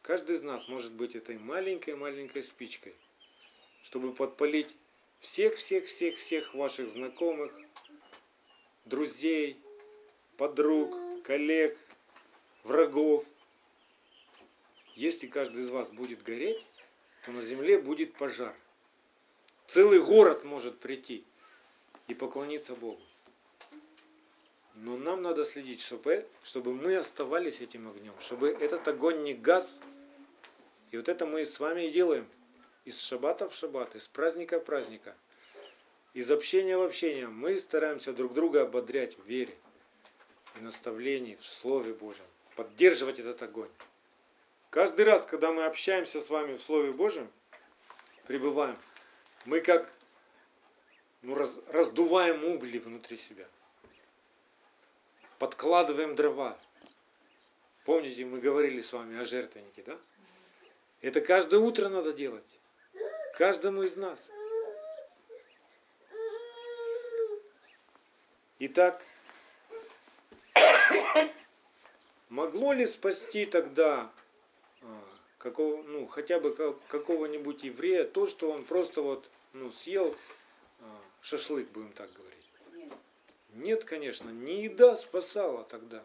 [0.00, 2.94] Каждый из нас может быть этой маленькой-маленькой спичкой,
[3.82, 4.74] чтобы подпалить
[5.20, 7.52] всех-всех-всех-всех ваших знакомых,
[8.84, 9.60] друзей,
[10.36, 11.78] подруг, коллег,
[12.62, 13.24] врагов.
[14.94, 16.64] Если каждый из вас будет гореть,
[17.24, 18.54] то на земле будет пожар.
[19.66, 21.24] Целый город может прийти
[22.06, 23.00] и поклониться Богу.
[24.74, 29.78] Но нам надо следить, чтобы, чтобы мы оставались этим огнем, чтобы этот огонь не гас.
[30.90, 32.28] И вот это мы с вами и делаем.
[32.84, 35.16] Из шаббата в шаббат, из праздника в праздника,
[36.12, 37.28] из общения в общение.
[37.28, 39.56] Мы стараемся друг друга ободрять в вере
[40.56, 42.26] и наставлении, в Слове Божьем.
[42.56, 43.70] Поддерживать этот огонь.
[44.70, 47.30] Каждый раз, когда мы общаемся с вами в Слове Божьем,
[48.26, 48.76] пребываем,
[49.44, 49.90] мы как
[51.22, 53.48] ну, раз, раздуваем угли внутри себя.
[55.38, 56.58] Подкладываем дрова.
[57.84, 59.98] Помните, мы говорили с вами о жертвеннике, да?
[61.00, 62.58] Это каждое утро надо делать.
[63.36, 64.24] Каждому из нас.
[68.60, 69.04] Итак,
[72.28, 74.10] могло ли спасти тогда
[75.38, 76.54] какого, ну, хотя бы
[76.86, 80.14] какого-нибудь еврея то, что он просто вот ну, съел
[81.20, 82.92] шашлык, будем так говорить?
[83.54, 86.04] Нет, конечно, не еда спасала тогда,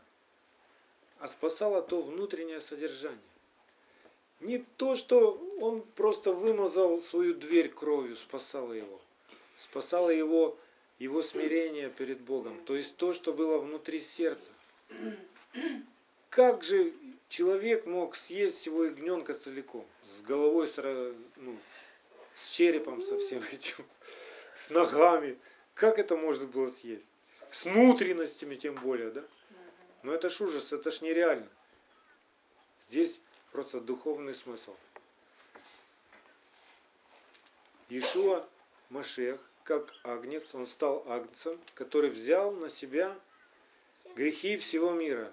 [1.20, 3.20] а спасала то внутреннее содержание.
[4.40, 9.02] Не то, что он просто вымазал свою дверь кровью, спасало его.
[9.58, 10.58] Спасало его,
[10.98, 12.64] его смирение перед Богом.
[12.66, 14.50] То есть то, что было внутри сердца.
[16.30, 16.94] Как же
[17.28, 19.86] человек мог съесть всего ягненка целиком?
[20.04, 20.70] С головой,
[21.36, 21.58] ну,
[22.34, 23.84] с черепом со всем этим,
[24.54, 25.38] с ногами.
[25.74, 27.10] Как это можно было съесть?
[27.52, 29.24] С внутренностями тем более, да?
[30.04, 31.48] Но это ж ужас, это ж нереально.
[32.88, 33.20] Здесь
[33.52, 34.76] просто духовный смысл.
[37.90, 38.48] Иешуа
[38.90, 43.16] Машех, как агнец, он стал агнцем, который взял на себя
[44.16, 45.32] грехи всего мира.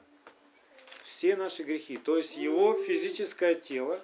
[1.02, 1.96] Все наши грехи.
[1.96, 4.02] То есть его физическое тело,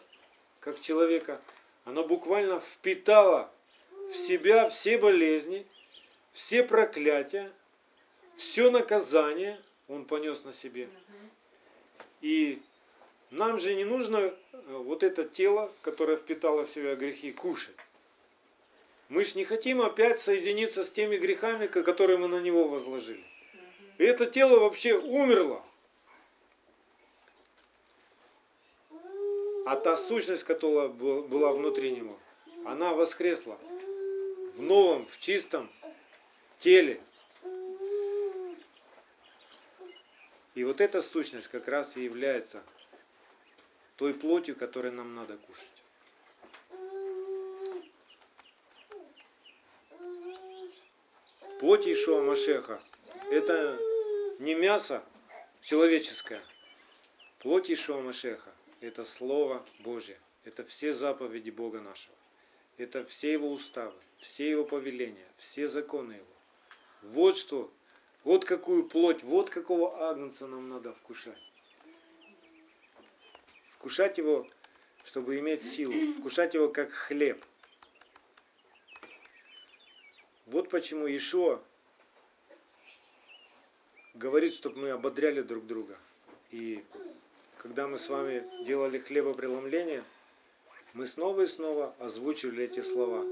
[0.60, 1.40] как человека,
[1.84, 3.50] оно буквально впитало
[4.08, 5.66] в себя все болезни,
[6.32, 7.50] все проклятия,
[8.36, 10.88] все наказание он понес на себе.
[12.20, 12.62] И
[13.32, 14.34] нам же не нужно
[14.68, 17.74] вот это тело, которое впитало в себя грехи, кушать.
[19.08, 23.24] Мы же не хотим опять соединиться с теми грехами, которые мы на него возложили.
[23.98, 25.62] И это тело вообще умерло.
[29.64, 32.18] А та сущность, которая была внутри него,
[32.66, 33.58] она воскресла
[34.56, 35.70] в новом, в чистом
[36.58, 37.00] теле.
[40.54, 42.62] И вот эта сущность как раз и является
[44.02, 45.84] той плотью, которой нам надо кушать.
[51.60, 52.82] Плоть Ишуа Машеха–
[53.30, 53.78] это
[54.40, 55.04] не мясо
[55.60, 56.42] человеческое.
[57.38, 60.18] Плоть Ишуа Машеха– это Слово Божье.
[60.42, 62.16] Это все заповеди Бога нашего.
[62.78, 66.34] Это все Его уставы, все Его повеления, все законы Его.
[67.02, 67.72] Вот что,
[68.24, 71.51] вот какую плоть, вот какого агнца нам надо вкушать.
[73.82, 74.48] Вкушать его,
[75.04, 75.92] чтобы иметь силу.
[76.12, 77.44] Вкушать его как хлеб.
[80.46, 81.60] Вот почему Ишуа
[84.14, 85.98] говорит, чтобы мы ободряли друг друга.
[86.52, 86.84] И
[87.58, 90.04] когда мы с вами делали хлебопреломление,
[90.92, 93.24] мы снова и снова озвучивали эти слова.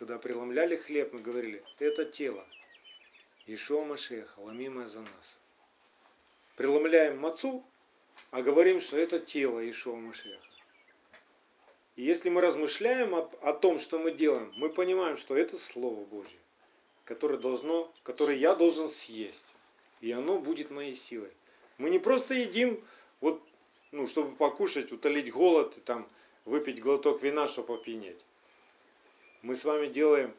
[0.00, 2.44] Когда преломляли хлеб, мы говорили, это тело.
[3.46, 5.38] Ишуа Машеха, ломимое за нас.
[6.56, 7.64] Преломляем мацу,
[8.30, 10.38] а говорим, что это тело Ишуа Машеха.
[11.96, 16.04] И если мы размышляем о, о том, что мы делаем, мы понимаем, что это Слово
[16.04, 16.38] Божье,
[17.04, 19.54] которое, должно, которое я должен съесть.
[20.00, 21.30] И оно будет моей силой.
[21.78, 22.82] Мы не просто едим,
[23.20, 23.42] вот,
[23.90, 26.08] ну, чтобы покушать, утолить голод, и там,
[26.44, 28.20] выпить глоток вина, чтобы опьянеть.
[29.42, 30.34] Мы с вами делаем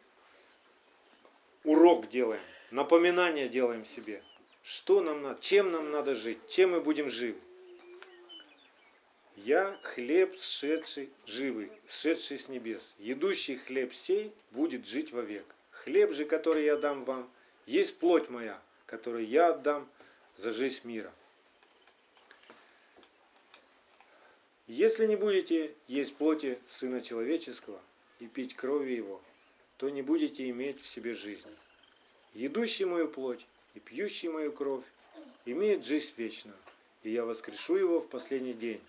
[1.64, 4.24] урок делаем, напоминание делаем себе.
[4.64, 7.40] Что нам надо, чем нам надо жить, чем мы будем живы.
[9.36, 12.94] Я хлеб, сшедший живый, сшедший с небес.
[13.00, 15.46] Едущий хлеб сей будет жить вовек.
[15.72, 17.30] Хлеб же, который я дам вам,
[17.66, 19.90] есть плоть моя, которую я отдам
[20.38, 21.12] за жизнь мира.
[24.68, 27.82] Если не будете есть плоти Сына Человеческого
[28.20, 29.22] и пить крови Его,
[29.78, 31.52] то не будете иметь в себе жизни.
[32.34, 34.86] Едущий мою плоть и пьющий мою кровь
[35.46, 36.56] имеет жизнь вечную,
[37.04, 38.82] и я воскрешу его в последний день.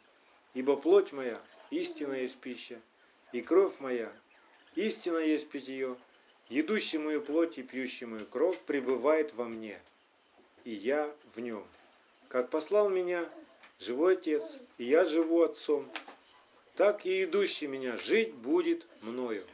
[0.55, 1.40] Ибо плоть моя
[1.70, 2.80] истина есть пища,
[3.32, 4.12] и кровь моя
[4.76, 5.96] истина есть питье.
[6.48, 9.80] Едущий мою плоть и пьющий мою кровь пребывает во мне,
[10.64, 11.66] и я в нем.
[12.28, 13.28] Как послал меня
[13.80, 14.44] живой Отец,
[14.78, 15.90] и я живу Отцом,
[16.76, 19.44] так и идущий меня жить будет мною.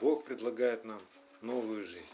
[0.00, 1.00] Бог предлагает нам
[1.42, 2.04] новую жизнь,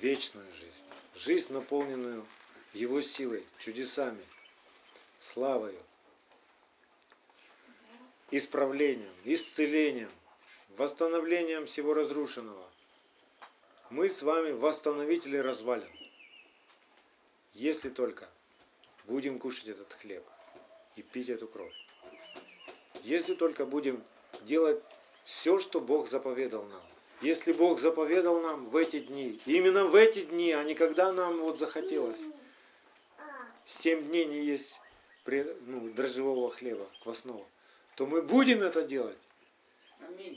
[0.00, 0.84] вечную жизнь,
[1.14, 2.26] жизнь, наполненную
[2.72, 4.24] Его силой, чудесами,
[5.18, 5.78] славою,
[8.30, 10.10] исправлением, исцелением,
[10.76, 12.66] восстановлением всего разрушенного.
[13.90, 15.90] Мы с вами восстановители развалин,
[17.52, 18.28] если только
[19.04, 20.24] будем кушать этот хлеб
[20.96, 21.74] и пить эту кровь.
[23.02, 24.02] Если только будем
[24.42, 24.82] делать
[25.24, 26.82] все, что Бог заповедал нам.
[27.20, 31.38] Если Бог заповедал нам в эти дни, именно в эти дни, а не когда нам
[31.38, 32.20] вот захотелось,
[33.72, 34.80] семь дней не есть
[35.26, 37.46] ну, дрожжевого хлеба квасного,
[37.96, 39.18] то мы будем это делать.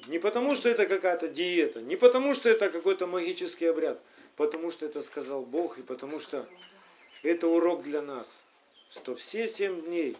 [0.07, 3.99] Не потому, что это какая-то диета, не потому, что это какой-то магический обряд,
[4.35, 6.47] потому что это сказал Бог, и потому что
[7.23, 8.37] это урок для нас,
[8.89, 10.15] что все семь дней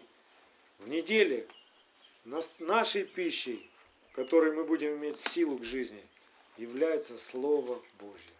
[0.80, 1.46] в неделе
[2.58, 3.70] нашей пищей
[4.16, 6.02] которой мы будем иметь силу к жизни,
[6.56, 8.32] является Слово Божье.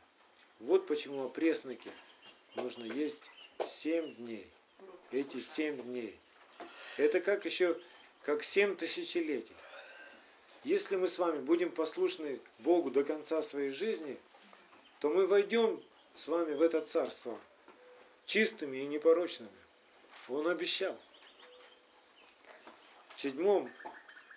[0.58, 1.90] Вот почему опресноки
[2.54, 3.30] нужно есть
[3.62, 4.48] семь дней.
[5.16, 6.14] Эти семь дней.
[6.98, 7.74] Это как еще,
[8.22, 9.56] как семь тысячелетий.
[10.62, 14.18] Если мы с вами будем послушны Богу до конца своей жизни,
[15.00, 15.82] то мы войдем
[16.14, 17.40] с вами в это царство
[18.26, 19.48] чистыми и непорочными.
[20.28, 20.94] Он обещал.
[23.14, 23.72] В седьмом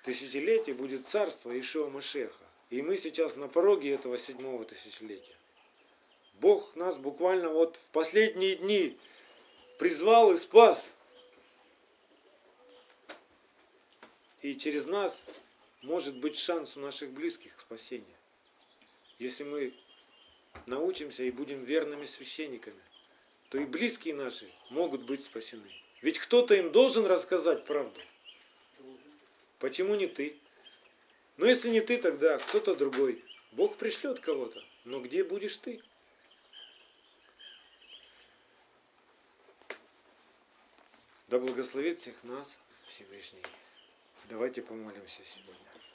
[0.05, 2.45] тысячелетие будет царство Ишуа Машеха.
[2.69, 5.35] И мы сейчас на пороге этого седьмого тысячелетия.
[6.35, 8.97] Бог нас буквально вот в последние дни
[9.80, 10.93] призвал и спас.
[14.41, 15.23] И через нас
[15.82, 18.17] может быть шанс у наших близких спасения.
[19.17, 19.73] Если мы
[20.65, 22.80] научимся и будем верными священниками,
[23.49, 25.71] то и близкие наши могут быть спасены.
[26.01, 27.99] Ведь кто-то им должен рассказать правду.
[29.59, 30.36] Почему не ты?
[31.38, 33.23] Но если не ты, тогда кто-то другой.
[33.53, 34.61] Бог пришлет кого-то.
[34.84, 35.82] Но где будешь ты?
[41.30, 42.57] Да благословит всех нас
[42.88, 43.43] Всевышний.
[44.30, 45.88] Давайте помолимся сегодня.